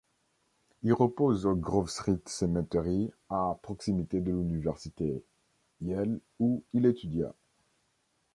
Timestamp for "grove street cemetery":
1.55-3.11